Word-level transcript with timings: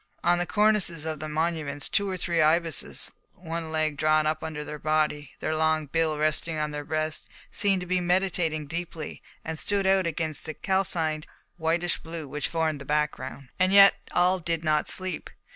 On 0.23 0.39
the 0.39 0.47
cornices 0.47 1.05
of 1.05 1.19
the 1.19 1.29
monuments 1.29 1.87
two 1.87 2.09
or 2.09 2.17
three 2.17 2.41
ibises, 2.41 3.11
one 3.35 3.71
leg 3.71 3.97
drawn 3.97 4.25
up 4.25 4.43
under 4.43 4.63
their 4.63 4.79
body, 4.79 5.31
their 5.41 5.55
long 5.55 5.85
bill 5.85 6.17
resting 6.17 6.57
on 6.57 6.71
their 6.71 6.83
breast, 6.83 7.29
seemed 7.51 7.81
to 7.81 7.85
be 7.85 8.01
meditating 8.01 8.65
deeply, 8.65 9.21
and 9.45 9.59
stood 9.59 9.85
out 9.85 10.07
against 10.07 10.43
the 10.47 10.55
calcined, 10.55 11.27
whitish 11.57 11.99
blue 11.99 12.27
which 12.27 12.47
formed 12.49 12.81
the 12.81 12.83
background. 12.85 13.49
And 13.59 13.71
yet 13.71 13.93
all 14.11 14.39
did 14.39 14.63
not 14.63 14.87
sleep. 14.87 15.29